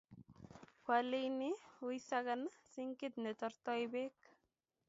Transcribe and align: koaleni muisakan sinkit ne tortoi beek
koaleni 0.85 1.49
muisakan 1.81 2.41
sinkit 2.71 3.13
ne 3.23 3.31
tortoi 3.39 3.81
beek 3.93 4.15